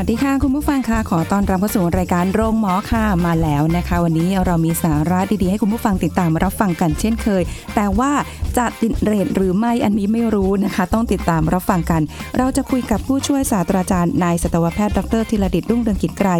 [0.00, 7.42] วัสดีค่ะ คุณผู้ฟังค่ะขอต้อนรับเข้าสู่รายการโรงหมอค่ะมาแล้วนะคะ วันนี้เรามีสาระดีๆให้คุณผู้ฟังติดตามรับฟังกันเช่นเคย
[7.74, 8.10] แต่ว่า
[8.58, 12.02] จะติดเรทหรือไม่อันนี้ไม่รู้นะคะ ต้องติดตามรับฟังกัน
[12.38, 16.30] เราจะคุยกับผู้ช่วยศาสตราจารย์นายสัตวแพทย์ดรธีรดิตรุ่งเรืองกิจไกร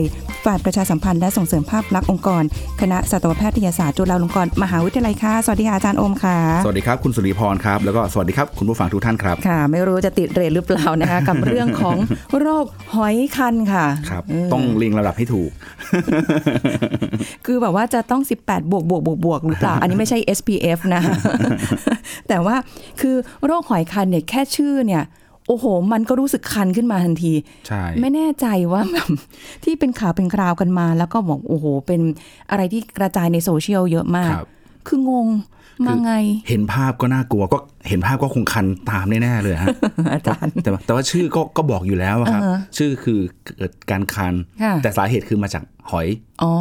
[0.44, 2.42] ฝ่ายประชาสัมพันธ์และส่งเสริมภาพลักษณ์องค์กร
[2.80, 11.96] คณะสัตวแพทยศาสตร์จุฬาลงกรณ์มหาวิทยาลัยค่ะสวัสดีค่ะอาจารย์โอมค่ะ สวัสดีครับคุณสุริพรครับแล้วก็สวัสดีครับคุณผู้ฟังทุกท่านครับค่ะ ไม่รู้จะติดเรทหรือเปล่านะคะกับเรื่องของ
[12.40, 15.50] โรคหอยคันค่ะครับเออต้องเรียงระดับให้ถูก
[17.46, 21.02] คือแบบว่าจะต้อง 18 บวกบวกบวกบวกหรือเปล่าอันนี้ไม่ใช่ SPF นะ
[22.28, 22.56] แต่ว่า
[23.00, 25.04] คือโรคหอยคันเนี่ยแค่ชื่อเนี่ย
[25.48, 27.32] โอ้โห มันก็รู้สึกคันขึ้นมาทันที
[27.66, 29.10] ใช่ ไม่แน่ใจว่าแบบ
[29.64, 32.00] ที่เป็นข่าวเป็นคราวกันมา แล้วก็บอกโอ้โห เป็น
[32.50, 34.48] อะไรที่กระจายในโซเชียลเยอะมากครับ
[34.86, 35.28] คืองง
[35.86, 36.12] มาไง
[36.48, 39.68] เห็นภาพก็น่ากลัวก็เห็นภาพก็คงคันตามแน่ๆเลยฮะ
[40.12, 46.08] อาจารย์แต่ว่าแต่ว่าชื่อก็ก็บอกอยู่แล้วอะครับอ่าฮะชื่อคือเกิดการคันค่ะแต่สาเหตุคือมาจากหอย
[46.42, 46.52] อ๋อ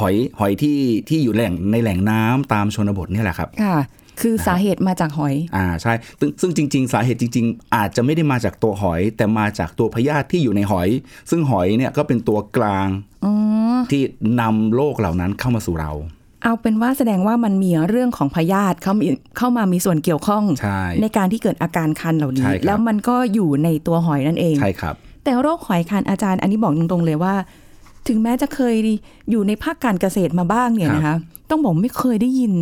[0.00, 3.76] หอยหอยที่ที่อยู่แหล่งในแหล่งน้ำตามชนบทเนี่ยแหละครับค่ะ
[4.20, 10.88] คือสาเหตุมาจากหอย อ่าใช่ซึ่งซึ่งจริง ๆ สาเหตุจริง ๆ อาจจะไม่ได้มาจากตัวหอย แต่มาจากตัวพยาธิที่อยู่ในหอย
[11.30, 12.88] ซึ่งหอยเนี่ยก็เป็นตัวกลาง
[13.24, 13.32] อ๋อ
[13.90, 14.02] ที่
[14.40, 15.92] นำโรคเหล่านั้นเข้ามาสู่เรา
[16.46, 19.06] เอาเป็นว่าแสดงว่ามันมีเรื่องของพยาธิเข้ามี
[19.38, 20.82] เข้ามามีส่วนเกี่ยวข้องใช่
[21.16, 27.34] การที่เกิดอาการคันเหล่านี้ใช่ครับแล้วมันก็อยู่ในตัวหอยนั่นเองใช่ครับ แต่โรคหอยคันอาจารย์อันนี้บอกตรงๆเลยว่า
[28.08, 28.74] ถึงแม้จะเคย
[29.30, 31.16] อยู่ในภาคการเกษตรมาบ้างเนี่ยครับนะคะ
[31.50, 32.52] ต้องบอกไม่เคยได้ยิน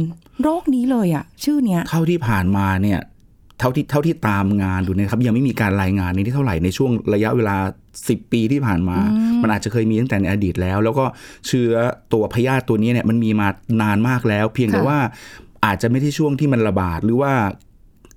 [0.43, 3.01] โรคนี้เลยอะชื่อเนี้ยเท่าที่ผ่านมาเนี่ย
[3.59, 7.57] เท่าที่เท่าที่ตามงานดูเนะครับ ยังไม่มีการรายงานนี้ที่เท่าไหร่ในช่วงระยะเวลา
[7.95, 8.99] 10 ปีที่ผ่านมา
[9.43, 11.05] มันอาจจะเคยมีตั้งแต่ในอดีตแล้ว แล้วก็
[11.47, 11.73] เชื้อ
[12.13, 13.49] ตัวพยาธิตัวนี้เนี่ยมันมีมา
[13.83, 14.99] นานมากแล้ว เพียงแต่ค่ะว่า
[15.65, 17.33] อาจจะไม่ใช่ช่วงที่มันระบาดหรือว่า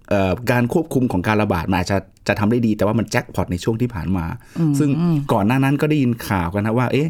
[0.10, 4.26] เอ่อการควบคุมของการระบาดมันอาจจะจะทำได้ดี แต่ว่ามันแจ็คพอตในช่วงที่ผ่านมา
[4.80, 4.90] ซึ่ง
[5.34, 7.10] ก่อนหน้านั้นก็ได้ยินข่าวกันนะว่า เอ๊ะ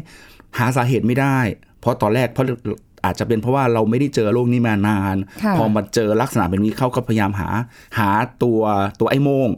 [0.58, 1.38] หาสาเหตุไม่ได้
[1.80, 2.46] เพราะตอนแรกเพราะ
[3.04, 7.48] อาจจะเป็นเพราะว่าเราไม่ได้เจอโรคนี้มานานค่ะพอมาเจอลักษณะแบบนี้เข้าก็พยายามหา
[7.98, 8.10] หา
[8.42, 8.60] ตัว
[9.00, 9.48] ตัวไอ้โมง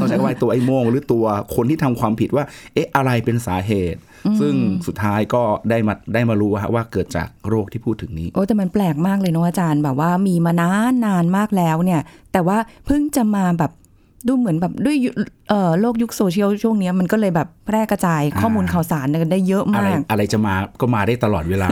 [0.00, 1.24] ต้องใช้คำว่าตัวไอ้โมงหรือตัว
[1.54, 4.00] คนที่ทำความผิดว่า เอ๊ะอะไรเป็นสาเหตุ
[4.40, 4.54] ซึ่ง
[4.86, 12.00] สุดท้ายก็ได้มาได้มารู้ว่าเกิดจากโรคที่พูดถึงนี้ โอ้แต่มันแปลกมากเลยเนอะอาจารย์แบบว่ามีมานานนานมากแล้วเนี่ย
[12.32, 13.72] แต่ว่าเพิ่งจะมาแบบ
[14.28, 15.10] ดูเหมือนแบบด้วยยุ
[15.48, 21.68] เอ่อโลกยุคโซเชียลช่วงเนี้ยมันก็เลยแบบแพร่กระจายข้อมูลข่าวสารกันได้เยอะอะไรมาก อะไรจะมาก็มาได้ตลอดเวลา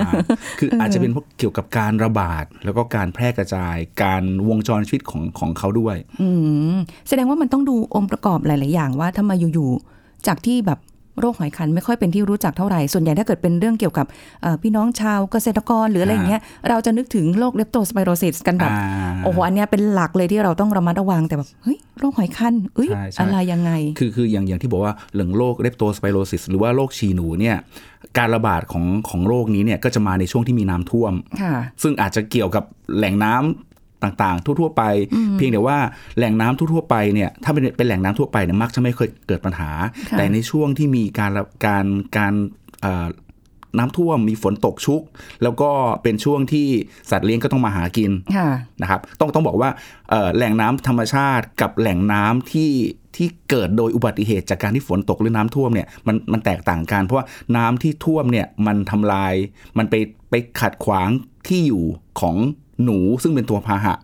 [0.58, 6.28] คืออาจจะเป็นเพราะเกี่ยวกับการระบาด แล้วก็การแพร่กระจาย การวงจรชีวิตของของเขาด้วย อื
[6.74, 6.76] ม
[7.08, 10.78] แสดงว่ามันต้องดูองค์ประกอบหลาย ๆ อย่างว่าทำไมอยู่ ๆ จากที่แบบ
[11.20, 14.06] โรคหอยคันไม่ค่อยเป็นที่รู้จักเท่าไหร่ ส่วนใหญ่ถ้าเกิดเป็นเรื่องเกี่ยวกับ
[14.42, 27.56] เอ่อพี่น้องชาวเกษตรกรหรืออะไรอย่างเงี้ย เราจะนึกถึงโรคเลปโตสไปโรซิสกันแบบอ่าโอ้โห อันเนี้ยเป็นหลักเลยที่เราต้องระมัดระวังแต่แบบ เฮ้ย โรคหอยคันเอ้ยใช่ใช่อะไรยังไง คือคืออย่างอย่างที่บอกว่าเรื่องโรคเลปโตสไปโรซิสหรือว่าโรคฉี่หนูเนี่ย
[28.18, 32.64] การระบาดของของโรคนี้เนี่ยก็จะมาในช่วงที่มีน้ำท่วมค่ะซึ่งอาจจะเกี่ยวกับ
[32.96, 33.73] แหล่งน้ำ
[34.04, 34.82] ต่างๆ ทั่วๆไป
[35.36, 35.78] เพียงแต่ว่า
[36.16, 39.70] แหล่งน้ำทั่วๆไปเนี่ยถ้าเป็นเป็นแหล่งน้ำทั่วไปเนี่ยมักจะไม่เคยเกิดปัญหา
[40.10, 42.32] ค่ะแต่ในช่วงที่มีการระการการ
[42.82, 43.06] เอ่อ
[43.78, 45.02] น้ำท่วมมีฝนตกชุก
[45.42, 45.70] แล้วก็
[46.02, 46.66] เป็นช่วงที่
[47.10, 48.48] สัตว์เลี้ยงก็ต้องมาหากินค่ะ
[48.82, 49.70] นะครับต้องต้องบอกว่า
[50.10, 52.70] เอ่อแหล่งน้ำธรรมชาติกับแหล่งน้ำที่
[53.16, 57.26] ที่เกิดโดยอุบัติเหตุจากการที่ฝนตกหรือน้ำท่วมเนี่ยมันมันแตกต่างกัน เพราะว่า
[57.56, 59.34] น้ำที่ท่วมเนี่ยมันทำลาย
[59.78, 59.94] มันไป
[60.30, 61.08] ไปขัดขวาง
[61.48, 61.84] ที่อยู่
[62.20, 62.36] ของ
[62.84, 63.94] หนูซึ่งเป็นตัวพาหะ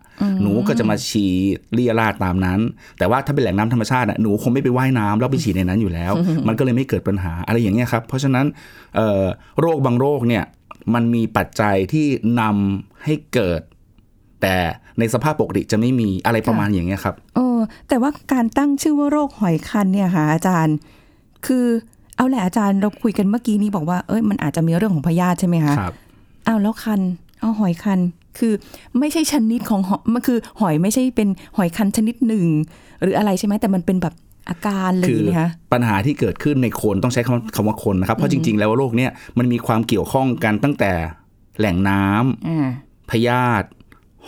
[0.41, 1.31] หนูก็จะมาฉี่
[1.73, 2.59] เลียราดตามนั้น
[2.97, 6.13] แต่ว่าถ้าเป็นแหล่งน้ำธรรมชาติน่ะหนูคงไม่ไปว่ายน้ำแล้วไปฉี่ในนั้นอยู่แล้ว
[6.47, 8.45] มันก็เลยไม่เกิดปัญหาอะไรอย่างเงี้ยครับเพราะฉะนั้น
[8.95, 9.25] เอ่อ
[9.59, 10.43] โรคบางโรคเนี่ย
[10.93, 12.05] มันมีปัจจัยที่
[12.39, 13.61] นำให้เกิด
[14.41, 14.55] แต่
[14.99, 20.75] ในสภาพปกติจะไม่มีอะไรประมาณอย่างเงี้ยครับเออแต่ว่าการตั้งชื่อว่าโรคหอยคันเนี่ยค่ะอาจารย์
[21.45, 21.65] คือ
[22.17, 25.93] เอาแหละอาจารย์เราคุยกันเมื่อกี้นี้บอกว่าเอ้ยมันอาจจะมีเรื่องของพยาธิใช่ไหมคะครับ
[26.47, 27.01] อ้าวแล้วคัน
[27.39, 27.99] เอาหอยคัน
[28.37, 28.53] คือ
[28.99, 32.45] ไม่ใช่ชนิดของหอยมันคือหอยไม่ใช่เป็นหอยคันชนิดหนึ่ง
[33.01, 34.13] หรืออะไรใช่ไหมแต่มันเป็นแบบ
[34.49, 40.91] อาการเลยคือนะคะปัญหาที่เกิดขึ้นในคนต้องใช้คำคำว่าคนนะครับ เพราะจริง ๆ แล้วโรคเนี้ยมันมีความเกี่ยวข้องกันตั้งแต่
[41.59, 42.67] แหล่งน้ำอ่า
[43.09, 43.67] พยาธิ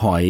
[0.02, 0.26] หอย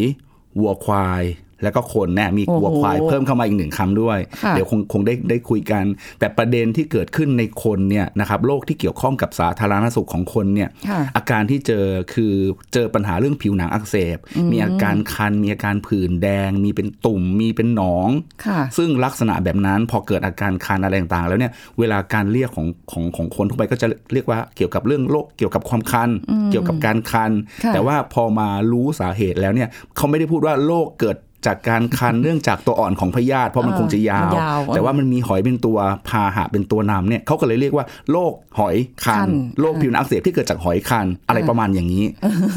[0.60, 1.24] วัวควาย
[1.64, 5.84] แล้วก็คนเนี่ยมีโอ้โหวัวควายเพิ่มเข้ามาอีกหนึ่งคำด้วยค่ะเดี๋ยวคงคงได้ได้คุยกัน
[6.20, 12.34] แต่ประเด็นที่เกิดขึ้นในคนเนี่ยนะครับโรคที่เกี่ยวข้องกับสาธารณสุขของคนเนี่ยค่ะอาการที่เจอคือ
[12.74, 14.18] เจอปัญหาเรื่องผิวหนังอักเสบ
[14.52, 18.10] มีอาการคัน มีอาการผื่นแดง มีเป็นตุ่ม มีเป็นหนอง
[18.46, 26.10] ค่ะซึ่งลักษณะแบบนั้นพอเกิดอาการคันอะไรต่างๆ แล้วเนี่ยเวลาการเรียกของของของคนทั่วไปก็จะเรียกว่าเกี่ยวกับเรื่องโรคเกี่ยวกับความคัน
[26.52, 27.32] เกี่ยวกับการคัน
[27.64, 35.78] ค่ะแต่ว่าพอมารู้สาเหตุแล้วเนี่ยเขาไม่ได้พูดว่าโรคเกิด จากการคันเนื่องจากตัวอ่อนของพยาธิเพราะมันเออคงจะยาวมันยาว แต่ว่ามันมีหอยเป็นตัว
[36.10, 38.76] พาหะเป็นตัวนำเนี่ยเขาก็เลยเรียกว่าโรคหอย
[39.06, 42.06] คัคันนโรคผิวหนังอักเสบที่เกิดจากหอยคันอะไรประมาณอย่างนี้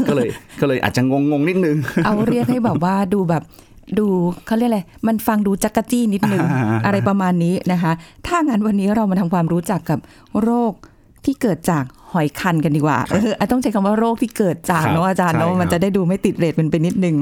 [0.09, 0.29] ก็เลย
[0.61, 3.43] ก็เลยอาจจะงงๆนิดนึง เอาเรียกให้แบบว่าดูแบบ
[3.99, 4.06] ดู
[4.47, 7.93] เขาเรียกอะไร มันฟังดูจักกะจี้นิดนึงอ่าอะไรประมาณนี้นะคะ
[8.27, 9.99] ถ้างั้นวันนี้เรามาทำความรู้จักกับ
[10.43, 10.73] โรค
[11.26, 17.17] ที่เกิดจากหอยคันกันดีกว่าเอออะต้องใช้คำว่าโรคที่เกิดจากครับเนาะอาจารย์ใช่เนาะมันครับจะได้ดูไม่ติดเรทมันไปนิดนึง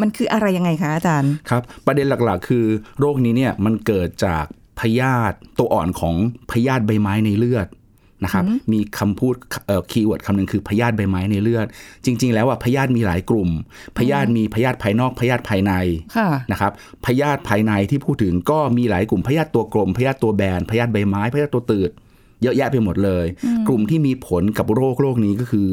[0.00, 2.64] มันคืออะไรยังไงคะอาจารย์ครับ ประเด็นหลักๆ คือ
[3.00, 4.44] โรคนี้เนี่ยมันเกิดจาก
[4.80, 6.14] พยาธิตัวอ่อนของ
[6.50, 7.68] พยาธิใบไม้ในเลือด
[8.24, 9.34] นะครับมีคำพูด
[9.66, 11.66] เอ่อ keyword คำหนึ่งคือพยาธิใบไม้ในเลือด
[12.04, 13.50] จริง ๆ แล้วอะพยาธิมีหลายกลุ่ม
[13.98, 15.72] พยาธิมีพยาธิภายนอกพยาธิภายใน
[16.16, 16.72] ค่ะนะครับ
[17.06, 21.90] พยาธิภายในที่พูดถึงก็มีหลายกลุ่มพยาธิตัวกลมพยาธิตัวแบนพยาธิใบไม้พยาธิตัวตืด
[22.42, 23.26] เยอะแยะไปหมดเลย
[23.68, 25.68] กลุ่มที่มีผลกับโรคโรคนี้ก็คือ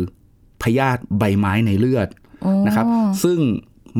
[0.63, 2.07] พยาธิใบไม้ในเลือด
[2.67, 2.85] นะครับ
[3.23, 3.39] ซึ่ง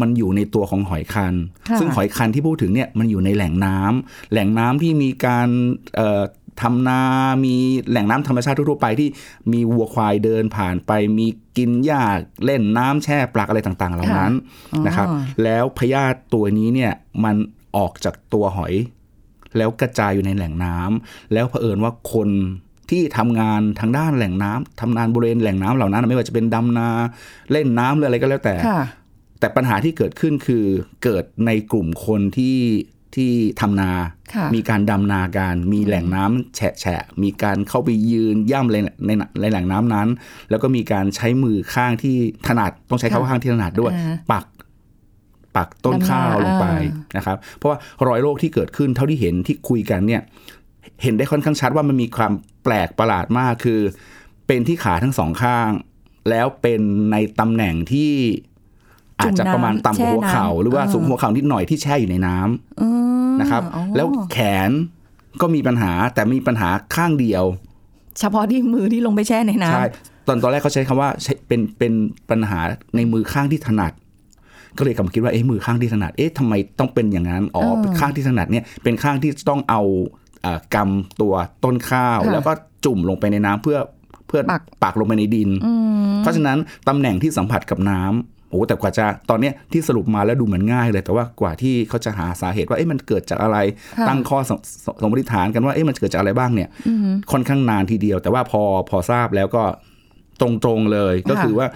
[0.02, 1.34] มันอยู่ในตัวของหอยคัน
[1.70, 5.48] ค่ะซึ่งหอยคันที่พูดถึงเนี่ยมันอยู่ในแหล่งน้ำแหล่งน้ำที่มีการ
[5.96, 6.24] เอ่อ
[6.62, 7.02] ทำนา
[7.46, 7.56] มี
[7.90, 9.10] แหล่งน้ำธรรมชาติทั่วๆไปที่
[9.52, 11.28] มีวัวควายเดินผ่านไป มี
[11.58, 12.04] กินหญ้า
[12.46, 14.32] เล่นน้ำแช่ปลักอะไรต่างๆ เหล่านั้น
[14.88, 15.08] นะครับ
[15.44, 16.92] แล้วพยาธิตัวนี้เนี่ย
[17.24, 17.36] มัน
[17.78, 18.74] ออกจากตัวหอย
[19.58, 22.30] แล้วกระจายอยู่ในแหล่งน้ำแล้วเผอิญว่าคน
[22.90, 26.90] ที่ทำงานทางด้านแหล่งน้ำทำงานบริเวณแหล่งน้ำเหล่านั้น ไม่ว่าจะเป็นดำนา
[27.52, 28.82] เล่นน้ำหรืออะไรก็แล้วแต่ค่ะ
[29.40, 30.66] แต่ปัญหาที่เกิดขึ้นคือ
[31.04, 32.58] เกิดในกลุ่มคนที่
[33.16, 33.32] ที่
[33.62, 33.92] ทำนา
[34.34, 39.12] ค่ะมีการดำนาการ มีแหล่งน้ำแฉะแฉะ มีการเข้าไปยืนย่ำในใน
[39.42, 40.08] ในแหล่งน้ำนั้น
[40.50, 42.16] แล้วก็มีการใช้มือข้างที่
[42.48, 44.46] ถนัด ต้องใช้เท้าค่ะข้างที่ถนัดด้วยอ่าปัก
[45.56, 47.78] ปักต้นข้าวลงไปอ่นะครับ เพราะว่า
[48.08, 50.22] รอยโรคที่เกิดขึ้นเท่าที่เห็นที่คุยกันเนี่ย
[51.04, 52.34] เห็นได้ค่อนข้างชัดว่ามันมีความ
[52.64, 53.80] แปลกประหลาดมากคือ
[54.48, 55.70] เป็นที่ขาทั้งสองข้าง
[56.30, 56.82] แล้วเป็น
[57.12, 58.12] ในตำแหน่งที่
[59.20, 62.88] อาจจะประมาณต่ำกว่าหัวเข่าหรือว่าสูงหัวเข่านิดหน่อยที่แช่อยู่ในน้ำอื
[63.30, 64.38] มนะครับอ๋อแล้วแข
[64.70, 64.72] น
[65.42, 67.44] ก็มีปัญหาแต่มีปัญหาข้างเดียว
[68.20, 69.86] เฉพาะที่มือที่ลงไปแช่ในน้ำใช่
[70.28, 71.94] ตอนตอนแรกเขาใช้คำว่าใช้เป็นเป็น
[72.30, 72.60] ปัญหา
[72.96, 73.94] ในมือข้างที่ถนัด
[74.78, 79.82] ก็เลยกลับมาคิดว่าเอ๊ะมือข้างที่ถนัดเอ๊ะทำไมต้องเป็นอย่างนั้นอ๋อเออข้างที่ถนัดเนี่ยเป็นข้างที่ต้องเอา
[80.42, 81.34] เอ่อกำตัว
[81.64, 82.52] ต้นข้าวค่ะแล้วก็
[82.86, 83.78] จุ่มลงไปในน้ำเพื่อ
[84.28, 85.74] เพื่อปักปักลงไปในดินอื
[86.10, 86.58] มเพราะฉะนั้น
[86.88, 93.58] ตำแหน่งที่สัมผัสกับน้ำโอ้แต่กว่าจะตอนเนี้ยที่สรุปมาแล้วดูเหมือนง่ายเลย แต่ว่ากว่าที่เขาจะหาสาเหตุว่าเอ๊ะมันเกิดจากอะไร
[93.98, 94.52] ค่ะตั้งข้อส
[94.86, 99.64] สสมมติฐานกันว่าเอ๊ะมันเกิดจากอะไรบ้างเนี่ยอืมค่อนข้างนานทีเดียว แต่ว่าพอพอทราบแล้วก็
[100.42, 101.68] ตรงๆเลยก็คือว่า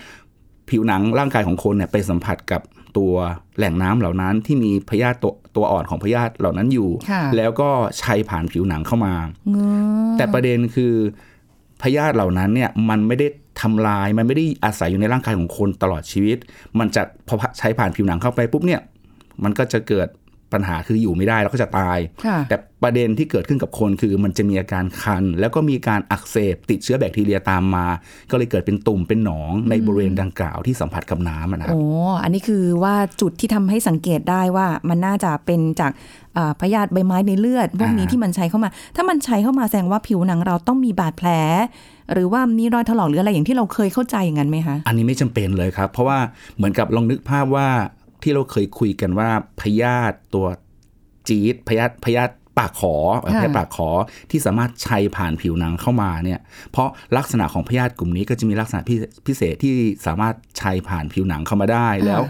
[0.70, 2.62] ผิวหนังร่างกายของคนเนี่ยไปสัมผัสกับ
[2.98, 3.14] ตัว
[3.58, 7.70] แหล่งน้ำเหล่านั้นที่มีพยาธิตัวตัวอ่อนของพยาธิเหล่านั้นอยู่ค่ะแล้วก็
[8.02, 9.14] ชัยผ่านผิวหนังเข้ามา
[9.52, 9.64] เงื
[10.12, 10.94] อแต่ประเด็นคือ
[11.82, 13.28] พยาธิเหล่านั้นเนี่ยมันไม่ได้
[13.62, 16.38] ทำลายมันไม่ได้อาศัยอยู่ในร่างกายของคนตลอดชีวิต
[16.80, 18.82] มันจะพอใช้ผ่านผิวหนังเข้าไปปุ๊บเนี่ย
[19.44, 20.08] มันก็จะเกิด
[20.54, 27.86] ปัญหาคืออยู่ไม่ได้แล้วก็จะตายค่ะแต่ประเด็นที่เกิดขึ้นกับคนคือมันจะมีอาการคัน แล้วก็มีการอักเสบติดเชื้อแบคทีเรียตามมา
[28.32, 31.86] ก็เลยเกิดเป็นตุ่มเป็นหนองในบริเวณดังกล่าวที่สัมผัสกับน้ำอะนะครับโอ้
[32.24, 35.92] อันนี้คือว่าจุดที่ทำให้สังเกตได้ว่ามันน่าจะเป็นจาก
[36.38, 41.30] อ่าพยาธิใบไม้ในเลือดพวกนี้อ่าที่มันใช้เข้ามา ถ้ามันใช้เข้ามาแสดงว่าผิวหนังเราต้องมีบาดแผล
[42.14, 46.18] หรือว่ามีรอยถลอกหรืออะไรอย่างที่เราเคยเข้าใจอย่างนั้นไหมคะอันนี้ไม่จำเป็นเลยครับ เพราะว่า
[46.58, 47.68] เหมือนกับลองนึกภาพว่า
[48.26, 49.30] ที่เราเคยคุยกันว่า
[49.62, 50.48] พยาธิตัว
[51.28, 53.90] จี๊ดพยาธิพยาธิปากขอพยาธิปากขอ
[54.32, 56.40] ที่สามารถชัยผ่านผิวหนังเข้ามาเนี่ย
[56.72, 58.96] เพราะลักษณะของพยาธิกลุ่มนี้ก็จะมีลักษณะพิ
[59.28, 59.74] พิเศษที่
[60.06, 62.22] สามารถชัยผ่านผิวหนังเข้ามาได้แล้ว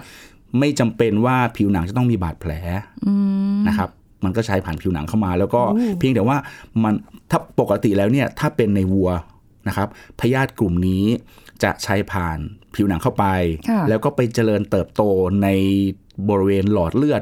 [0.60, 2.52] ไม่จำเป็นว่าผิวหนังจะต้องมีบาดแผล
[3.68, 3.90] นะครับ
[4.24, 5.62] มันก็ใช้ผ่านผิวหนังเข้ามา แล้วก็
[5.98, 6.38] เพียงแต่ว่า
[6.84, 6.94] มัน
[7.32, 9.10] ถ้าปกติแล้วเนี่ยถ้าเป็นในวัว
[9.68, 9.88] นะครับ
[10.20, 11.06] พยาธิกลุ่มนี้
[11.64, 12.40] จะใช้ผ่าน
[12.76, 13.26] ผิวหนังเข้าไป
[13.70, 15.02] ค่ะแล้วก็ไปเจริญเติบโต
[15.44, 15.48] ใน
[16.30, 17.22] บริเวณหลอดเลือด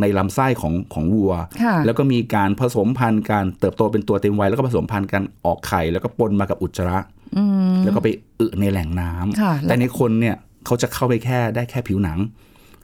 [0.00, 1.32] ในลำไส้ของของวัว
[1.62, 6.98] ค่ะแล้วก็มีการผสมพันธุ์การเติบโตเป็นตัวเต็มวัยแล้วก็ผสมพันธุ์การออกไข่ แล้วก็ปนมากับอุจจาระ
[7.36, 8.08] อืมแล้วก็ไป
[8.40, 12.18] อึในแหล่งน้ำค่ะแต่ในคนเนี่ยเขาจะเข้าไปแค่ได้แค่ผิวหนัง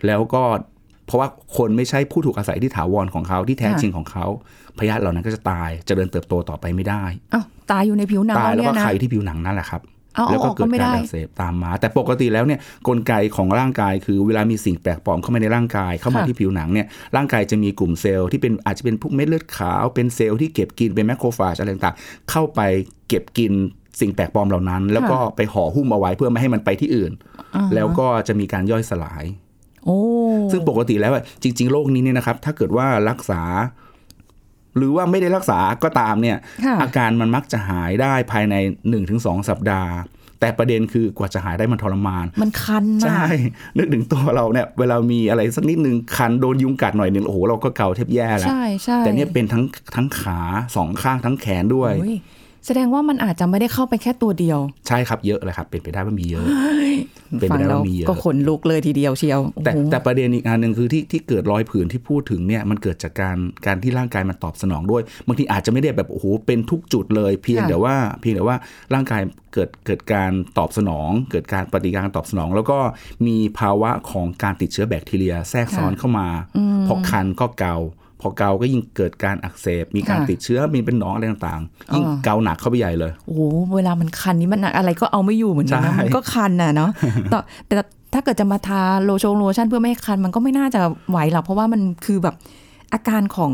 [0.07, 0.43] แล้วก็
[1.07, 4.27] เพราะว่าคนไม่ใช่ผู้ถูกอาศัยที่ถาวรของเขาที่แท้จริงของเขา
[4.79, 9.93] พยาธิเหล่านั้นก็จะตายเจริญเติบโตต่อไปไม่ได้อ้าวตายอยู่ในผิวหนังตายเราแล้วเนี่ยก็นะไข่ที่ผิวหนังนั่นแหละครับเอา
[10.31, 16.87] แล้วเอาอก็อกเกิก็ดไม่การได้อักเสบตามมา แต่ปกติแล้วเนี่ยกลไกของร่างกายคือเวลามีสิ่งแปลกปลอมเข้ามาในร่างกาย เข้ามาค่ะที่ผิวหนังเนี่ย
[17.17, 22.61] ร่างกายจะมีกลุ่มเซลล์ที่เป็นอาจจะเป็นพวกเม็ดเลือดขาว เป็นเซลล์ที่เก็บกินเป็นแมคโครฟาจอะไรต่างๆ เข้าไป
[23.09, 23.53] เก็บกิน
[24.01, 27.13] สิ่งแปลกปลอมเหล่านั้น แล้วก็ไปห่อหุ้มเอาไว้เพื่อไม่ให้มันไปที่อื่น
[27.57, 29.25] อ่าฮะแล้วก็จะมีการย่อยสลาย
[29.85, 29.99] โอ้
[30.53, 33.43] ซึ่งปกติแล้วอะจริง ๆ โรคนี้เนี่ยนะครับ ถ้าเกิดว่ารักษา
[34.79, 38.55] หรือว่าไม่ได้รักษาก็ตามเนี่ยค่ะอาการมันมักจะหายได้ภายใน
[39.03, 39.93] 1-2 สัปดาห์
[40.41, 43.25] แต่ประเด็นคือกว่าจะหายได้มันทรมาน มันคันนะใช่
[43.77, 50.41] นึกถึงตัวเราเนี่ย เวลามีอะไรสักนิดนึงคันโดนยุงกัดหน่อยหนึ่งโอ้โหเราก็เกาแทบแย่แล้วใช่ใช่แต่เนี่ยเป็นทั้งทั้งขา
[50.77, 52.17] สองข้างทั้งแขนด้วยโอ้ย
[52.67, 54.59] แสดงว่ามันอาจจะไม่ได้เข้าไปแค่ตัวเดียว
[54.89, 56.47] ใช่ครับเยอะเลยครับ เป็นไปได้ว่ามีเยอะ
[57.41, 68.57] เป็นไปฟังได้แล้วว่ามีเยอะก็ขนลุกเลยทีเดียวเชียว แต่โอ้โหแต่ประเด็นอีกอันหนึ่งคือที่ที่เกิดรอยผื่นที่พูดถึงเนี่ยมันเกิดจากการการที่ร่างกายมันตอบสนองด้วยบางทีอาจจะไม่ได้แบบโอ้โหเป็นทุกจุดเลยเพียงแต่ว่าเพียงแต่ว่า
[68.95, 69.23] ร่างกาย
[69.55, 72.79] เกิดเกิดการตอบสนอง เกิดการปฏิกิริยาการตอบสนอง แล้วก็
[73.27, 76.29] มีภาวะของการติดเชื้อแบคทีเรียแทรกซ้อนเข้ามา
[76.87, 77.77] พอคันก็เกา
[78.21, 83.43] พอเกาก็ยิ่งเกิดการอักเสบ มีการค่ะติดเชื้อ มีเป็นหนองอะไรต่างๆ ยิ่งอ๋อเกาหนักเข้าไปใหญ่เลย โอ้โห
[83.75, 86.91] เวลามันคันนี้มันอะไรก็เอาไม่อยู่เหมือนกันนะใช่มันก็คันน่ะเนาะ
[87.31, 87.75] แต่แต่
[88.13, 92.35] ถ้าเกิดจะมาทาโลชั่นโลชั่นเพื่อไม่ให้คันมันก็ไม่น่าจะไหวหรอก เพราะว่ามันคือแบบ
[92.93, 93.53] อาการของ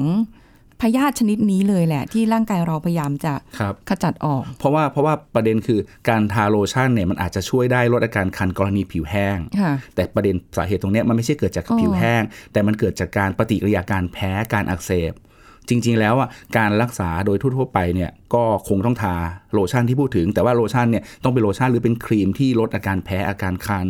[0.85, 12.23] พยาธิชนิดนี้เลยแหละ ที่ร่างกายเราพยายามจะครับขจัดออก เพราะว่าเพราะว่าประเด็นคือการทาโลชั่นเนี่ยมันอาจจะช่วยได้ลดอาการคันกรณีผิวแห้งค่ะแต่ประเด็นสาเหตุตรงเนี้ยมันไม่ใช่เกิดจากอ๋อผิวแห้ง
[12.53, 15.13] แต่มันเกิดจากการปฏิกิริยาการแพ้การอักเสบ
[15.69, 19.15] จริง ๆ แล้วอะการรักษาโดยทั่วๆไปเนี่ยก็คงต้องทา
[19.55, 23.87] โลชั่นที่พูดถึง แต่ว่าโลชั่นเนี่ยต้องเป็นโลชั่นหรือเป็นครีมที่ลดอาการแพ้อาการคัน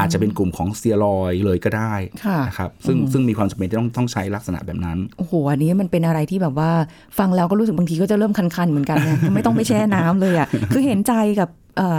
[0.00, 1.94] อาจจะเป็นกลุ่มของสเตียรอยด์เลยก็ได้
[2.26, 6.70] ค่ะนะครับซึ่งซึ่งมีความจำเป็นที่ต้องต้องใช้ลักษณะแบบนั้นโอ้โหอันนี้มันเป็นอะไรที่แบบว่า
[7.18, 11.98] ฟังแล้วก็รู้สึกบางทีก็จะเริ่มคันๆเหมือนกันนะไม่ต้องไปแช่น้ำเลยอะคือเห็นใจกับเอ่อ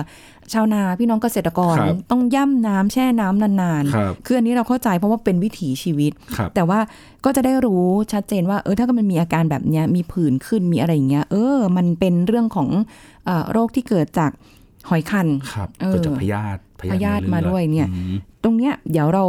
[0.53, 6.79] ชาวนาพี่น้องเกษตรกรครับต้องย่ำน้ำแช่น้ำนานครับๆคืออันนี้เราเข้าใจเพราะว่าเป็นวิถีชีวิตครับแต่ว่า
[7.25, 12.69] ก็จะได้รู้ชัดเจนว่าเออถ้าเกิดมันมีอาการแบบเนี้ยมีผื่นขึ้นมีอะไรอย่างเงี้ยเออ มันเป็นเรื่องของ
[13.25, 14.31] เอ่อโรคที่เกิดจาก
[14.89, 16.59] หอยคันครับเออเกิดจากพยาธิ
[16.91, 19.25] พยาธิในลือมาด้วยเนี่ยอืมตรงเนี้ยเดี๋ยวเรา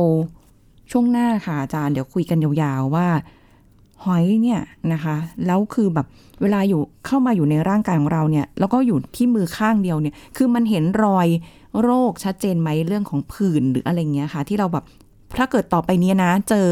[0.90, 3.08] ช่วงหน้าค่ะอาจารย์เดี๋ยวคุยกันยาวๆว่า
[4.04, 4.60] หอยเนี่ย
[4.92, 6.06] นะคะแล้วคือแบบ
[6.42, 11.28] เวลาอยู่เข้ามาอยู่ในร่างกายของเราเนี่ยแล้วก็อยู่ที่มือข้างเดียวเนี่ยคือมันเห็นรอย
[11.82, 14.84] โรคชัดเจนไหมเรื่องของผื่นหรืออะไรเงี้ยค่ะ ที่เราแบบ
[15.38, 16.68] ถ้าเกิดต่อไปเนี้ยนะ เจอ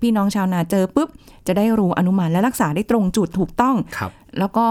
[0.00, 1.08] พี่น้องชาวนาเจอปุ๊บ
[1.46, 4.66] จะได้รู้อนุมานและรักษาได้ตรงจุดถูกต้องครับแล้วก็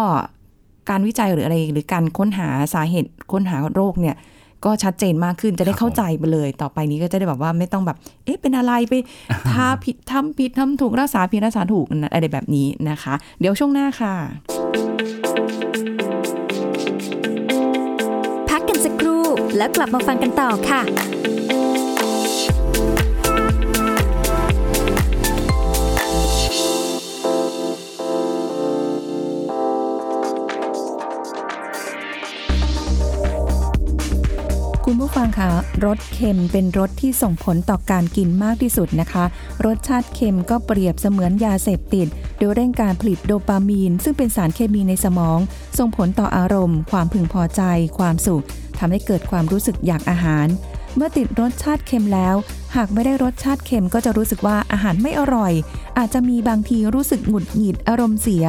[0.90, 4.16] การวิจัยหรืออะไรหรือการค้นหาสาเหตุค้นหาโรคเนี่ย
[4.66, 8.94] ก็ชัดเจนมากขึ้นจะได้ครับเข้าใจไปเลย ต่อไปนี้ก็จะได้แบบว่าไม่ต้องแบบ เอ๊ะเป็นอะไรไป
[9.52, 14.16] ทาผิดทำผิดทำถูกรักษาผิดรักษาถูกอะไรแบบนี้นะคะ เดี๋ยวช่วงหน้าค่ะ
[18.50, 19.24] พักกันสักครู่
[19.58, 21.15] แล้วกลับมาฟังกันต่อค่ะ
[35.16, 35.52] ฟังคะ
[35.86, 39.26] รสเค็มเป็นรสที่ส่งผลต่อการกินมากที่สุดนะคะ
[39.66, 42.08] รสชาติเค็มก็เปรียบเสมือนยาเสพติด
[42.40, 45.40] โดยเร่งการผลิตโดปามีน ซึ่งเป็นสารเคมีในสมอง
[45.78, 47.62] ส่งผลต่ออารมณ์ ความพึงพอใจ
[47.98, 48.44] ความสุข
[48.80, 50.48] ทำให้เกิดความรู้สึกอยากอาหาร
[50.96, 52.36] เมื่อติดรสชาติเค็มแล้ว
[52.76, 55.54] หากไม่ได้รสชาติเค็มก็จะรู้สึกว่าอาหารไม่อร่อย
[55.98, 58.46] อาจจะมีบางทีรู้สึกหงุดหงิดอารมณ์เสีย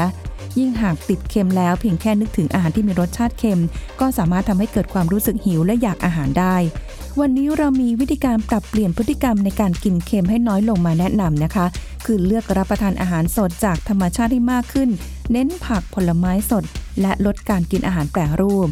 [0.59, 3.63] ยิ่งหากติดเค็มแล้วเพียงแค่นึกถึงอาหารที่มีรสชาติเค็ม
[4.01, 6.57] ก็สามารถทำให้เกิดความรู้สึกหิวและอยากอาหารได้
[7.21, 11.67] วันนี้เรามีวิธีการปรับเปลี่ยนพฤติกรรมในการกินเค็มให้น้อยลงมาแนะนำนะคะ
[12.07, 14.91] คือเลือกรับประทานอาหารสดจากธรรมชาติให้มากขึ้น
[15.33, 16.65] เน้นผักผลไม้สด
[17.01, 18.69] และลดการกินอาหารแปรรูป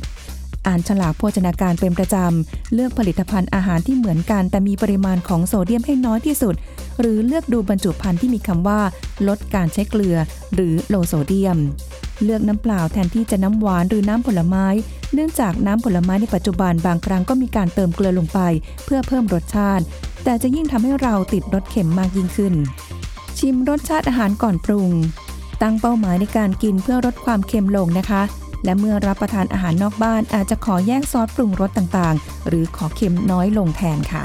[0.66, 6.54] อ่านฉลากโภชนาการเป็นประจำ เลือกผลิตภัณฑ์อาหารที่เหมือนกัน แต่มีปริมาณของโซเดียมให้น้อยที่สุด
[7.00, 8.80] หรือเลือกดูบรรจุภัณฑ์ที่มีคำว่า
[9.28, 10.16] ลดการใช้เกลือ
[10.54, 11.58] หรือโลโซเดียม
[12.24, 14.66] เลือกน้ำเปล่าแทนที่จะน้ำหวานหรือน้ำผลไม้
[15.14, 18.40] เนื่องจากน้ำผลไม้ในปัจจุบันบางครั้งก็มีการเติมเกลือลงไป
[18.84, 19.84] เพื่อเพิ่มรสชาติ
[20.24, 22.54] แต่จะยิ่งทำให้เราติดรสเค็มมากยิ่งขึ้น
[23.38, 24.90] ชิมรสชาติอาหารก่อนปรุง
[25.62, 28.22] ตั้งเป้าหมายในการกินเพื่อลดความเค็มลงนะคะ
[28.64, 34.24] และเมื่อรับประทานอาหารนอกบ้านอาจจะขอแยกซอสปรุงรสต่างๆ หรือขอเค็มน้อยลงแทนค่ะ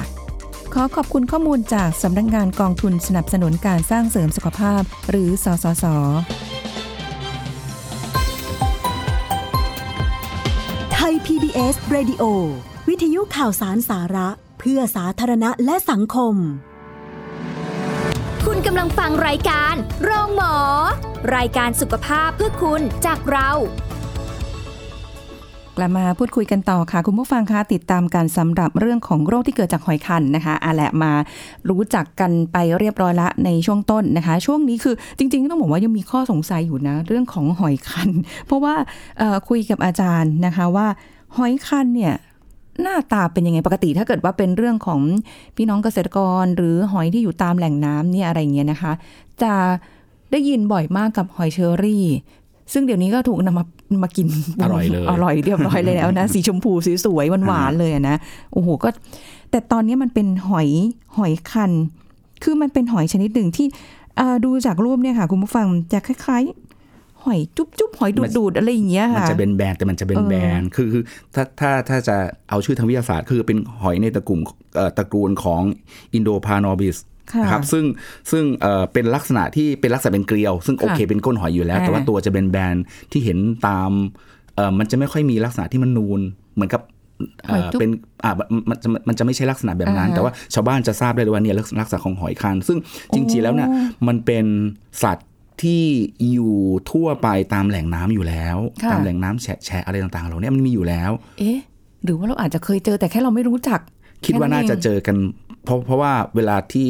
[0.74, 5.86] ขอขอบคุณข้อมูลจากสำนักงานกองทุนสนับสนุนการสร้างเสริมสุขภาพ หรือสสส
[10.93, 12.24] ไทย PBS Radio
[12.89, 14.29] วิทยุข่าวสารสาระ
[14.60, 16.36] เพื่อสาธารณะและสังคม
[18.46, 20.55] คุณกำลังฟังรายการโรงหมอ
[21.36, 23.50] รายการสุขภาพเพื่อคุณจากเรา
[25.80, 31.12] กลับมาพูดคุยกันต่อค่ะ คุณผู้ฟังคะติดตามการสำหรับเรื่องของโรคที่เกิดจากหอยคันนะคะอาแหละมา
[31.70, 38.10] รู้จักกันไปเรียบร้อยละในช่วงต้นนะคะ ช่วงนี้คือจริงๆต้องบอกว่ายังมีข้อสงสัยอยู่นะ เรื่องของหอยคัน
[38.46, 38.76] เพราะว่า
[39.50, 40.88] คุยกับอาจารย์นะคะว่า
[41.38, 42.14] หอยคันเนี่ย
[42.82, 45.02] หน้าตาเป็นยังไงปกติถ้าเกิดว่าเป็นเรื่องของ
[45.56, 48.92] พี่น้องเกษตรกร หรือหอยที่อยู่ตามแหล่งน้ำเนี่ยอะไรเงี้ยนะคะ
[49.44, 49.54] จะ
[50.32, 52.06] ได้ยินบ่อยมากกับหอยเชอรี่
[52.74, 53.66] ซึ่งเดี๋ยวนี้ก็ถูกนำมา
[54.03, 54.27] มากิน
[54.63, 56.72] อร่อยเลยอร่อยเรียบร้อยเลยแล้วนะ สีชมพู
[57.05, 58.15] สวยๆหวานๆเลยอะนะ
[58.53, 58.89] โอ้โหก็
[59.51, 60.67] แต่ตอนนี้มันเป็นหอย
[61.17, 61.72] หอยคัน
[62.43, 63.67] คือมันเป็นหอยชนิดหนึ่งที่
[64.19, 71.03] อ่าดูจากรูปเนี่ยค่ะ คุณผู้ฟังจะคล้ายๆหอยจุ๊บจุ๊บหอยดูดดูดๆอะไรอย่างเงี้ยมันค่ะจะเป็นแบรนด์แต่มันจะเป็นเออแบรนด์คือคือ
[71.36, 72.15] ถ้าถ้าถ้าจะ
[72.50, 74.39] เอาชื่อทางวิทยาศาสตร์ คือเป็นหอยในตระกูล
[74.75, 75.62] เอ่อตระกูลของ
[76.13, 77.09] Indoplanorbis ค่ะ
[77.44, 77.86] นะครับซึ่ง
[78.32, 83.92] ซึ่งเอ่อเป็นลักษณะที่เป็นลักษณะเป็นเกลียว ซึ่งโอเคค่ะเป็นก้นหอยอยู่แล้ว แต่ว่าอ่าตัวจะเป็นแบรนด์ที่เห็นตาม
[84.56, 86.22] เอ่อมันจะไม่ค่อยมีลักษณะที่มันนูน
[86.56, 86.82] เหมือนกับ
[87.46, 87.90] เอ่อเป็น
[88.24, 92.78] อ่ามันมันจะมันจะไม่ใช่ลักษณะแบบนั้นอ่าฮะแต่ว่าชาวบ้านจะทราบได้เลยว่าเนี่ยลักษณะลักษณะของหอยคันซึ่ง
[93.14, 93.70] จริงๆแล้วเนี่ย
[94.08, 94.46] มันเป็น
[95.04, 95.28] สัตว์
[95.62, 95.84] ที่
[96.32, 96.56] อยู่
[96.92, 101.60] ทั่วไปตามแหล่งน้ำอยู่แล้วค่ะตามแหล่งน้ำแฉะแฉะอะไรต่างๆเหล่านี้มันมีอยู่แล้ว เอ๊ะ
[102.04, 103.80] หรือว่าเราอาจจะเคยเจอแต่แค่เราไม่รู้จัก
[104.26, 105.18] คิดว่าแค่น่าจะเองเจอกัน
[105.66, 106.89] เพราะเพราะว่าเวลาที่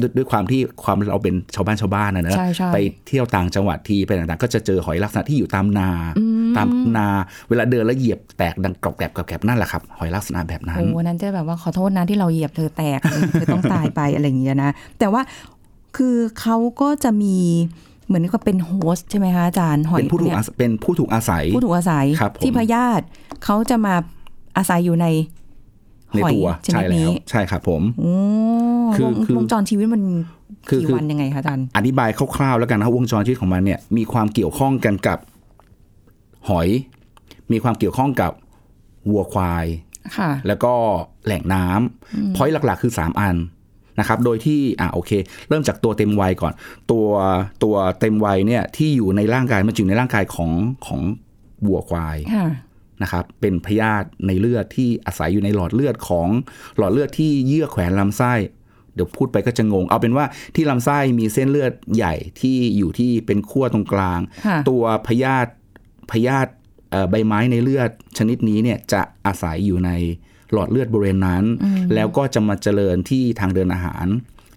[0.00, 5.90] ด้วยด้วยความที่ความเราเป็นชาวบ้านชาวบ้านนะเนอะใช่ใช่ไปเที่ยวต่างจังหวัดทีไปต่างๆ ก็จะเจอหอยลักษณะที่อยู่ตามนา
[6.56, 7.06] ตามนา
[7.48, 13.00] เวลาเดินแล้วเหยียบแตกดังกรอบแกรบกรอบแกรบนั่นแหละครับหอยลักษณะแบบนั้นโอ้วันนั้นจะแบบว่าขอโทษนะที่เราเหยียบเธอแตก
[13.32, 15.22] เธอต้องตายไปอะไรอย่างเงี้ยนะแต่ว่า
[15.96, 17.36] คือเขาก็จะมี
[18.06, 23.04] เหมือนกับเป็นโฮสต์ใช่ไหมคะอาจารย์หอยเป็นผู้ถูกเนี่ยอาศัยเป็นผู้ถูกอาศัยผู้ถูกอาศัยครับผมที่พยาธิ
[23.44, 23.94] เขาจะมา
[24.56, 25.06] อาศัยอยู่ใน
[26.14, 28.12] ในหอยตัวชใช่นิดแล้นี้วใช่ครับผมโอ้
[28.94, 30.02] คือวงคือวงจรชีวิตมัน
[30.68, 35.18] คือกี่คือวันยังไงคะอาจารย์อธิบายคร่าวๆแล้วกันนะครับวงจรชีวิตของมันเนี่ยมีความเกี่ยวข้องกันกับ
[36.48, 36.68] หอย
[37.52, 38.32] มีความเกี่ยวข้องกับ
[39.10, 39.66] วัวควาย
[40.16, 40.72] ค่ะแล้วก็
[41.26, 43.36] แหล่งน้ำพอยหลักๆ คือ 3 อัน
[44.00, 45.10] นะครับ โดยที่อ่าโอเค
[45.48, 46.52] เริ่มจากตัวเต็มวัยก่อน
[46.90, 47.06] ตัว
[47.62, 50.50] ตัวเต็มวัยเนี่ยที่อยู่ในร่างกายมันอยู่ในร่างกายของ
[50.86, 51.00] ของ
[51.66, 52.48] วัวควายค่ะ
[53.02, 56.28] นะครับเป็นพยาธิในเลือดที่อาศัยอยู่ในหลอดเลือดของ
[56.76, 58.34] หลอดเลือดที่เยื่อแขวนลำไส้
[58.94, 65.50] เดี๋ยวพูดไปก็จะงง เอาเป็นว่าที่ลำไส้มีเส้นเลือดใหญ่ที่อยู่ที่เป็นขั้วตรงกลางค่ะตัวพยาธิ
[66.10, 66.50] พยาธิ
[66.90, 69.90] เอ่อใบไม้ในเลือดชนิดนี้เนี่ยจะอาศัยอยู่ใน
[70.52, 71.44] หลอดเลือดบริเวณนั้น
[71.94, 74.06] แล้วก็จะมาเจริญที่ทางเดินอาหาร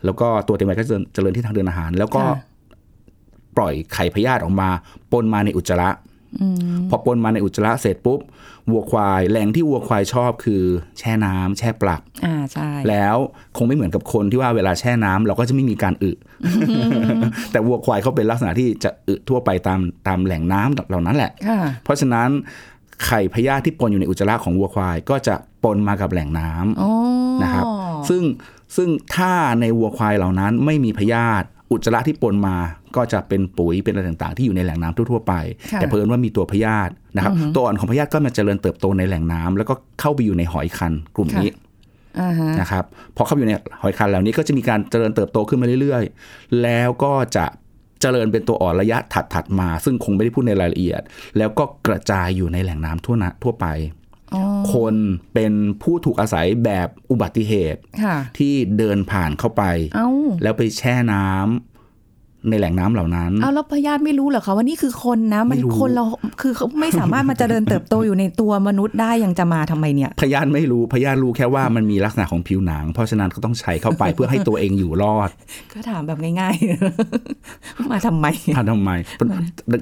[0.05, 2.49] แล้วก็ตัวเต็มวัยก็จะเจริญที่ทางเดินอาหาร แล้วก็ค่ะ
[3.57, 4.69] ปล่อยไข่พยาธิออกมา
[5.11, 5.89] ปนมาในอุจจาระ
[6.89, 8.19] พอปนมาในอุจจาระเสร็จปุ๊บ
[8.71, 10.63] วัวควายแหล่งที่วัวควายชอบคือ
[10.99, 13.17] แช่น้ำแช่ปลักอ่าใช่แล้ว
[13.57, 16.11] คงไม่เหมือนกับคนที่ว่าเวลาแช่น้ำเราก็จะไม่มีการอึ
[17.51, 22.29] แต่วัวควายเขาเป็นลักษณะที่จะอึทั่วไปตามตามแหล่งน้ำเหล่านั้นแหละค่ะเพราะฉะนั้น
[23.05, 26.91] ไข่พยาธิที่ปนอยู่ในอุจจาระของวัวควายก็จะปนมากับแหล่งน้ำอ๋อ
[27.43, 27.65] นะครับ
[28.09, 28.23] ซึ่ง
[28.75, 32.55] ซึ่งถ้าในวัวควายเหล่านั้นไม่มีพยาธิ อุจจาระที่ปนมา
[32.95, 35.33] ก็จะเป็นปุ๋ยเป็นอะไรต่างๆ ที่อยู่ในแหล่งน้ำทั่วๆไป
[35.71, 41.49] ค่ะแต่เพิ่นว่ามีตัวพยาธินะครับตัวอ่อนของพยาธิก็มาเจริญเติบโตในแหล่งน้ำแล้วก็เข้าไปอยู่ในหอยคันกลุ่มนี้
[42.19, 42.83] อ่าฮะนะครับ
[43.15, 47.45] พอเข้าไปอยู่ในหอยคันเหล่านี้ก็จะมีการเจริญเติบโตขึ้นมาเรื่อยๆ แล้วก็จะ
[48.01, 48.97] เจริญเป็นตัวอ่อนระยะ
[49.33, 51.01] ถัดๆมา ซึ่งคงไม่ได้พูดในรายละเอียด
[51.37, 54.00] แล้วก็กระจายอยู่ในแหล่งน้ำทั่วนะทั่วไปอ๋อ
[54.73, 54.95] คน
[55.33, 59.63] เป็นผู้ถูกอาศัยแบบอุบัติเหตุค่ะที่เดินผ่านเข้าไป
[59.95, 60.09] เอ้า
[60.43, 61.70] แล้วไปแช่น้ำ
[62.49, 66.05] ในแหล่งน้ำเหล่านั้นเอาแล้วพยาธิไม่รู้เหรอคะว่านี่คือคนนะมันไม่รู้คนเรา
[66.41, 75.29] คือเขาไม่สามารถมาเจริญเติบโตอยู่ในตัวมนุษย์ได้ยังจะมาทำไมเนี่ยพยาธิไม่รู้พยาธิรู้แค่ว่ามันมีลักษณะของผิวหนัง เพราะฉะนั้นก็ต้องใช้เข้าไปเพื่อให้ตัวเองอยู่รอด
[75.73, 78.91] ก็ถามแบบง่ายๆ มาทำไมอะทำไม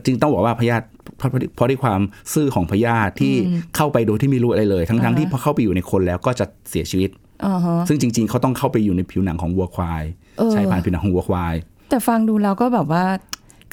[0.05, 0.85] จริงต้องบอกว่าพยาธิ
[1.17, 1.99] เพราะเพราะด้วยความ
[2.33, 3.33] ซื่อของพยาธิที่
[3.75, 7.09] เข้าไปโดยที่ไม่รู้อะไรเลย ทั้งทั้งๆที่พอเข้าไปอยู่ในคนแล้วก็จะเสียชีวิต
[7.45, 10.03] อ่าฮะซึ่งจริง ๆเขาต้องเข้าไปอยู่ในผิวหนังของวัวควาย
[10.37, 11.55] เออใช้ผ่านผิวหนังของวัวควาย
[11.89, 13.05] แต่ฟังดูแล้วก็แบบว่า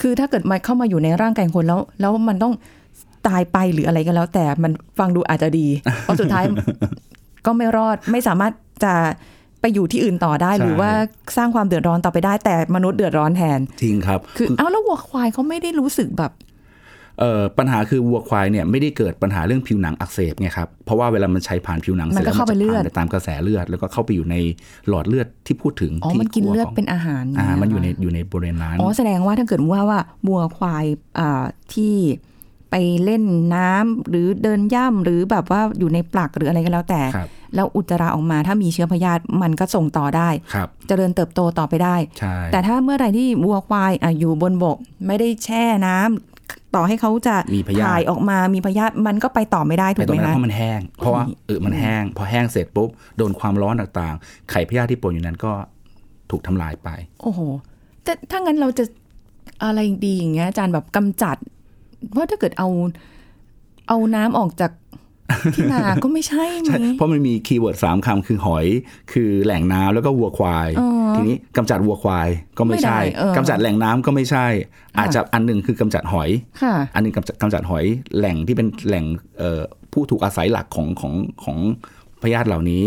[0.00, 2.52] คือถ้าเกิดมันเข้ามาอยู่ในร่างกายคนแล้ว แล้วมันต้อง
[3.26, 5.66] ตายไปหรืออะไรก็แล้ว แต่มันฟังดูอาจจะดี
[6.02, 6.44] เพราะสุดท้าย
[7.46, 8.52] ก็ไม่รอดไม่สามารถ
[8.84, 8.94] จะ
[9.60, 10.90] ไปอยู่ที่อื่นต่อได้ใช่หรือว่า
[11.36, 16.55] สร้างความเดือดร้อนต่อไปได้แต่มนุษย์เดือดร้อนแทนจริงครับ คือเอ้าแล้ววัวควายเขาไม่ได้รู้สึกแบบเอ่อ
[17.58, 24.36] ปัญหาคือวัวควายเนี่ยไม่ได้เกิดปัญหาเรื่องผิวหนังอักเสบไงครับเพราะว่าเวลามันใช้ผ่านผิวหนังมันก็สร็จแล้วเข้าไปจะเลือดผ่านไปตามกระแสเลือด แล้วก็เข้าไปอยู่ใน
[24.88, 30.84] หลอดเลือดที่พูดถึงอ๋อที่มันกินขั้วเลือดของเป็นอาหารอ่าางมันอยู่ในเหรอยู่ในบริเวณนั้นอ๋อแสดงว่าถ้าเกิดว่าว่าวัวควาย
[31.18, 31.94] อ่าที่
[32.70, 33.24] ไปเล่น
[33.54, 44.76] น้ำหรือเดินย่ำหรือแบบว่าอยู่ในปลักหรืออะไรก็แล้วแต่ครับแล้วอุจจาระออกมาถ้ามีเชื้อพยาธิมันก็ส่งต่อได้ครับเจริญเติบโตต่อไปได้ใช่แต่ถ้าเมื่อไหร่ที่วัวควายอะอยู่บนบก
[45.06, 46.35] ไม่ได้แช่น้ำ
[46.74, 55.52] ต่อให้เขาจะมีพยาธิถ่ายออกมามีพยาธิมันก็ไปต่อไม่ได้ถูไปกตรไหมงนั้นคะเพราะมันแห้ง เพราะว่าเออมันแห้ง พอแห้งเสร็จปุ๊บโดนความร้อนต่างๆ ไข่พยาธิที่ปนอยู่นั้นก็
[56.30, 56.88] ถูกทำลายไป
[57.22, 57.40] โอ้โห
[58.04, 58.84] แต่ถ้างั้นเราจะ
[59.64, 61.36] อะไรดีอย่างเงี้ยอาจารย์แบบกำจัด
[62.12, 62.68] เพราะถ้าเกิดเอา
[63.88, 64.72] เอาน้ำออกจาก
[65.54, 68.66] ที่นาก็ไม่ใช่ไหมใช่เพราะมันมี keyword สามคำคือหอย
[69.12, 74.46] คือแหล่งน้ำแล้วก็วัวควายอ๋อทีนี้กำจัดวัวควายก็ไม่ใช่ไม่ได้เออกำจัดแหล่งน้ำก็ไม่ใช่
[74.98, 76.30] อาจจะอันหนึ่งคือกำจัดหอย
[76.62, 77.84] ค่ะอันหนึงกำจัดกำจัดหอย
[78.18, 79.04] แหล่งที่เป็นแหล่ง
[79.38, 79.60] เอ่อ
[79.92, 81.12] ผู้ถูกอาศัยหลักของของ
[81.44, 81.58] ของ
[82.22, 82.82] พยาธิเหล่านี้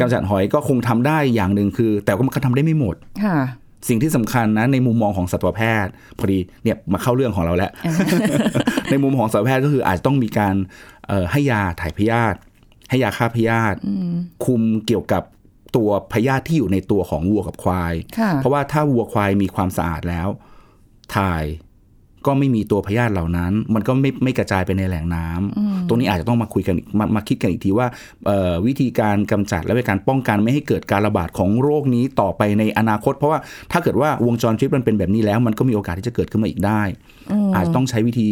[0.00, 3.38] กำจัดหอยก็คงทำได้อย่างหนึ่งคือ แต่ก็มันก็ทำได้ไม่หมดค่ะ
[3.88, 7.72] สิ่งที่สำคัญนะในมุมมองของสัตวแพทย์ พอดีเนี่ยมาเข้าเรื่องของเราแล้ว
[8.90, 10.54] ในมุมของสัตวแพทย์ก็คืออาจจะต้องมีการ
[11.08, 12.38] เอ่อให้ยาถ่ายพยาธิ
[12.90, 13.76] ให้ยาฆ่าพยาธิ
[14.44, 15.22] คุมเกี่ยวกับ
[15.76, 20.28] ตัวพยาธิที่อยู่ในตัวของวัวกับควายค่ะเพราะว่าถ้าวัวควายมีความสะอาดแล้ว
[21.16, 21.44] ถ่าย
[22.26, 27.86] ก็ไม่มีตัวพยาธิเหล่านั้น มันก็ไม่ไม่กระจายไปในแหล่งน้ำตรงนี้อาจจะต้องมาคุยกันอีกมามาคิดกันอีกทีว่า
[28.26, 33.38] เอ่อวิธีการกำจัดและวิธีการป้องกันไม่ให้เกิดการระบาดของโรคนี้ต่อไปในอนาคต เพราะว่า
[33.72, 36.82] ถ้าเกิดว่าวงจรชีวิตมันเป็นแบบนี้แล้ว มันก็มีโอกาสที่จะเกิดขึ้นมาอีกได้
[37.54, 38.28] อาจจะต้องใช้วิธี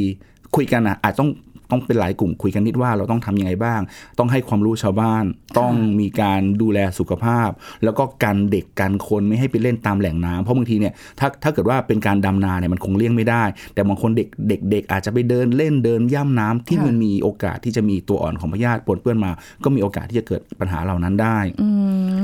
[0.56, 1.30] คุยกันนะอาจต้อง
[1.70, 3.80] ต้องเป็นหลายกลุ่มคุยกันนิดว่าเราต้องทำยังไงบ้าง
[4.18, 5.24] ต้องให้ความรู้ชาวบ้าน
[5.58, 7.50] ต้องมีการดูแลสุขภาพ
[7.84, 19.30] แล้วก็กันเด็กกันคนไม่ให้ไปเล่นตามแหล่งน้ำเพราะบางทีเนี่ยถ้าถ้าเกิดว่าเป็นการดำนาเนี่ยมันคงเลี่ยงไม่ได้ แต่บางคนเด็กเด็กเด็กอาจจะไปเดินเล่นเดินย่ำน้ำที่มันมีโอกาสที่จะมีตัวอ่อนของพยาธิปนเปื้อนมา
[19.64, 21.38] ก็มีโอกาสที่จะเกิดปัญหาเหล่านั้นได้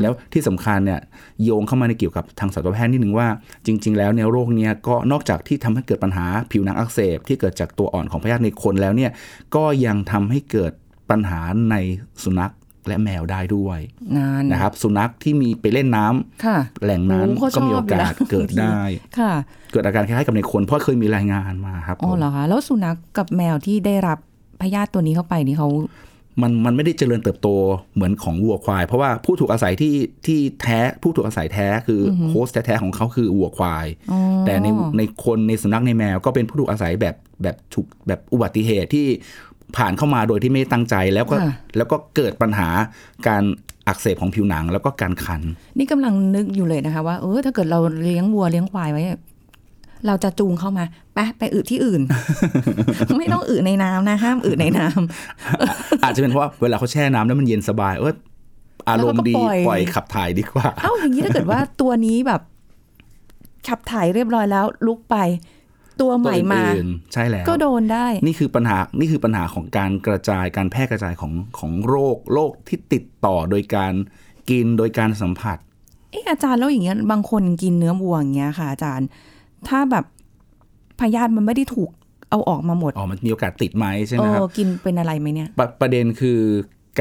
[0.02, 1.00] แล้วที่สำคัญเนี่ย
[1.44, 3.28] โยงเข้ามาในเกี่ยวกับทางสัตวแพทย์นิดนึงว่า
[3.66, 9.10] จริง ๆ แล้วเนี่ยโรคเนี้ยก็นอกจากที่ทำให้เกิดปัญหาผิวหนังอักเสบที่เกิดจากตัวอ่อนของพยาธิในคนแล้วเนี่ย
[9.54, 10.72] ก็ยังทำให้เกิด
[11.10, 11.76] ปัญหาใน
[12.24, 12.52] สุนัข
[12.88, 13.78] และแมวได้ด้วย
[14.16, 18.80] นานนะครับ สุนัขที่มีไปเล่นน้ำค่ะแหล่งนั้นโอ้เขาก็มีชโออบอยู่กาสแล้วเกิดได้
[19.18, 19.32] ค่ะ
[19.72, 24.18] เกิดอาการคล้ายๆกับในคนเพราะเคยมีรายงานมาครับอ๋อผมเหรอคะแล้วสุนัขกับแมวที่ได้รับ
[24.60, 25.68] พยาธิตัวนี้เข้าไปนี่เขา
[26.42, 27.48] มันมันไม่ได้เจริญเติบโต
[27.94, 29.94] เหมือนของวัวควาย เพราะว่าผู้ถูกอาศัยที่
[30.26, 34.66] ที่แท้ผู้ถูกอาศัยแท้คืออโฮสต์แท้ๆของเขาคือวัวควายอ๋อแต่ใน
[34.98, 39.06] ในคนในสุนัขในแมวก็เป็นผู้ถูกอาศัยแบบแบบถูกแบบอุบัติเหตุที่
[39.76, 42.68] ผ่านเข้ามาโดยที่ไม่ได้ตั้งใจแล้วก็ค่ะแล้วก็เกิดปัญหา
[43.28, 43.42] การ
[43.88, 45.42] อักเสบของผิวหนังแล้วก็การคัน
[45.78, 49.02] นี่กำลังนึกอยู่เลยนะคะว่าเออถ้าเกิดเราเลี้ยงวัวเลี้ยงควายไว้
[50.06, 52.02] เราจะจูงเข้ามาไปไปอึที่อื่น
[53.18, 58.14] ไม่ต้องอึในน้ำนะห้ามอึในน้ำอาจจะเป็นเพราะว่าเวลาเขาแช่น้ำแล้วมันเย็นสบายเออ
[58.88, 62.40] อารมณ์ดีแล้วก็ปล่อยปล่อยขับถ่ายดีกว่า เอ้าอย่างนี้ถ้าเกิดว่าตัวนี้แบบ
[63.68, 65.16] ขับถ่ายเรียบร้อยแล้ว ลุกไป
[66.00, 73.92] ตัวใหม่มาตัวอื่นๆใช่แล้ว ก็โดนได้ นี่คือปัญหานี่คือปัญหาของการกระจายการแพร่กระจายของของโรคโรคที่ติดต่อโดยการ
[74.50, 75.58] กินโดยการสัมผัส
[76.10, 79.08] เอออาจารย์แล้วอย่างเงี้ยบางคนกินเนื้อวัวอย่างเงี้ยค่ะอาจารย์
[79.68, 80.04] ถ้าแบบ
[81.00, 81.90] พยาธิมันไม่ได้ถูก
[82.30, 86.40] เอาออกมาหมด อ๋อ มันมีโอกาสติดไหมใช่เอไหมคอรับกินเป็นอะไรไหมเนี่ยปะประเด็นคือ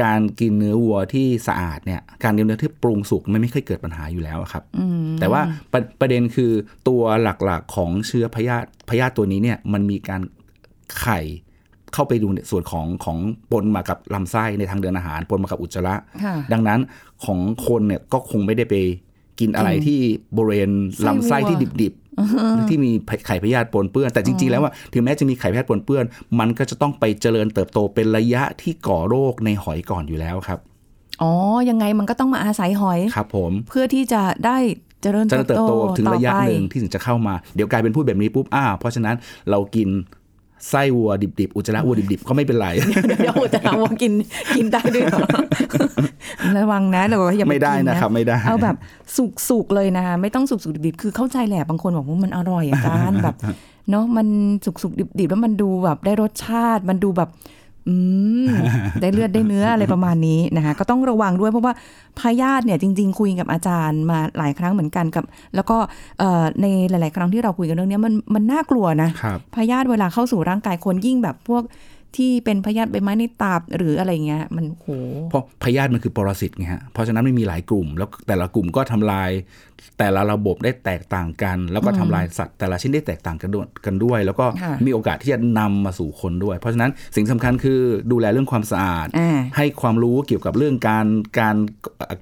[0.02, 5.40] การกินเนื้อวัวที่สะอาดเนี่ย การกินเนื้อที่ปรุงสุกมันไม่เคยเกิดปัญหาอยู่แล้วอะครับอืมแต่ว่า
[5.72, 6.52] ประประเด็นคือ
[6.88, 10.20] ตัวหลักๆของเชื้อพยาธิพยาธิตัวนี้เนี่ยมันมีการ
[11.00, 11.20] ไข่
[11.94, 13.18] เข้าไปดูในส่วนของของ
[13.52, 16.80] ปนมากับลำไส้ในทางเดินอาหารปนมากับอุจจาระค่ะดังนั้น
[17.24, 18.74] ของคนเนี่ยก็คงไม่ได้ไป
[19.40, 20.00] กินอะไรกินที่
[20.36, 20.70] บริเวณ
[21.06, 22.90] ลำไส้ไส้วัวที่ดิบๆหรือที่มี
[23.26, 26.04] ไข่พยาธิปนเปื้อน แต่จริงๆแล้วว่าถึงแม้จะมีไข่พยาธิปนเปื้อน
[26.38, 30.58] มันก็จะต้องไปเจริญเติบโตเป็นระยะที่ก่อโรคในหอยก่อนอยู่แล้วครับ
[31.22, 31.32] อ๋อ
[31.70, 34.58] ยังไงมันก็ต้องมาอาศัยหอยครับผมเพื่อที่จะได้
[35.02, 39.16] เจริญเจริญเติบโตถึงระยะต่อไปหนึ่งที่ถึงจะเข้ามา เดี๋ยวกลายเป็นพูดแบบนี้ปุ๊บอ้าวเพราะฉะนั้น
[39.50, 39.88] เรากิน
[40.70, 42.68] ไส้วัวดิบๆอุจจาระวัวดิบๆก็ไม่เป็นไร
[43.18, 44.12] เดี๋ยวจะหาว่ากิน
[44.56, 45.28] กินได้ด้วยเหรอ
[46.56, 48.76] ระวังนะเดี๋ยวอย่าปไม่ได้กินะครับ ไม่ได้เอาแบบ
[49.48, 53.36] สุกๆเลยนะคะไม่ต้องสุกๆดิบๆคือเข้าใจแหละบางคนบอกว่ามันอร่อยอาจารย์แบบ
[53.90, 54.26] เนาะมัน
[54.64, 57.65] สุกๆดิบๆแล้วมันดูแบบได้รสชาติมันดูแบบอืม
[59.00, 61.72] ได้เลือดได้เนื้ออะไรประมาณนี้นะคะก็ต้องระวังด้วยเพราะว่า
[62.20, 65.76] พยาธิเนี่ยจริง ๆ คุยกับอาจารย์มาหลายครั้งเหมือนกันกับ แล้วก็
[66.18, 71.62] เอ่อในหลาย ๆ ครั้งที่เราคุยกันเรื่องเนี้ยมันมันน่ากลัวนะครับพยาธิเวลาเข้าสู่ร่างกายคนยิ่งแบบพวก
[72.16, 74.88] ที่เป็นพยาธิใบไม้ในตับหรืออะไรเงี้ยมันโห
[75.30, 79.30] เพราะพยาธิมันคือปรสิตไงฮะเพราะฉะนั้นไม่มีหลายกลุ่ม แล้วแต่ละกลุ่มก็ทำลาย
[79.98, 87.80] แต่ละระบบได้แตกต่างกัน แล้วก็ทำลายสัตว์แต่ละชิ้นได้แตกต่างกันด้วยกันด้วย แล้วก็ค่ะมีโอกาสที่จะนำมาสู่คนด้วย เพราะฉะนั้นสิ่งสำคัญคือ
[88.12, 91.06] ดูแลเรื่องความสะอาดอ่าให้ความรู้เกี่ยวกับเรื่องการ
[91.38, 91.56] การ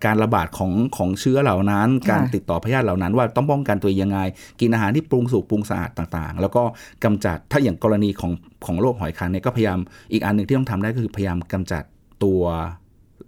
[0.05, 4.19] การระบาดของของเชื้อเหล่านั้นค่ะการติดต่อพยาธิเหล่านั้น ว่าต้องป้องกันตัวเองยังไง
[4.61, 6.63] กินอาหารที่ปรุงสุกปรุงสะอาดต่างๆ แล้วก็
[7.05, 8.33] กำจัดถ้าอย่างกรณีของ
[8.67, 9.79] ของโรคหอยคันเนี่ยก็พยายาม
[10.13, 11.83] อีกอันหนึ่งที่ต้องทำได้ก็คือพยายามกำจัด
[12.25, 12.43] ตัว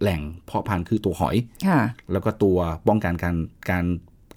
[0.01, 1.81] แหล่งเพาะพันธุ์คือตัวหอยค่ะ
[2.13, 3.37] แล้วก็ตัวป้องกันการ
[3.71, 3.85] การ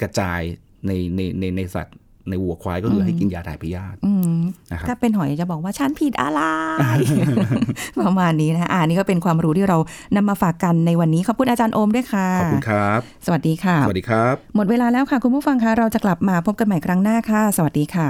[0.01, 0.41] กระจาย
[0.87, 1.97] ในในในในสัตว์
[2.29, 6.41] ในวัวควายก็คือให้กินยาถ่ายพยาธิอืมนะครับถ้าเป็นหอยจะบอกว่าฉันผิดอะไร
[8.01, 9.77] ประมาณนี้นะคะอ่านี่ก็เป็นความรู้ที่เรา
[10.15, 18.09] นำมาฝากกันในวันนี้ ขอบคุณอาจารย์โอมด้วยค่ะ ขอบคุณครับ สวัสดีค่ะ สวัสดีครับ หมดเวลาแล้วค่ะ คุณผู้ฟังคะเราจะกลับมาพบกันใหม่ครั้งหน้าค่ะ สวัสดีค่ะ